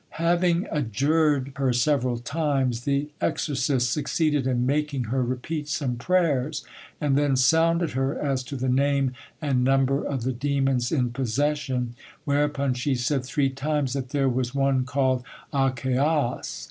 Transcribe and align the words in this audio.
Having 0.17 0.65
adjured 0.71 1.51
her 1.57 1.71
several 1.71 2.17
times, 2.17 2.85
the 2.85 3.11
exorcist 3.21 3.93
succeeded 3.93 4.47
in 4.47 4.65
making 4.65 5.03
her 5.03 5.21
repeat 5.23 5.69
some 5.69 5.95
prayers, 5.95 6.65
and 6.99 7.15
then 7.15 7.35
sounded 7.35 7.91
her 7.91 8.17
as 8.17 8.41
to 8.45 8.55
the 8.55 8.67
name 8.67 9.13
and 9.43 9.63
number 9.63 10.03
of 10.03 10.23
the 10.23 10.33
demons 10.33 10.91
in 10.91 11.11
possession, 11.11 11.93
whereupon 12.25 12.73
she 12.73 12.95
said 12.95 13.23
three 13.23 13.51
times 13.51 13.93
that 13.93 14.09
there 14.09 14.27
was 14.27 14.55
one 14.55 14.85
called 14.85 15.23
Achaos. 15.53 16.59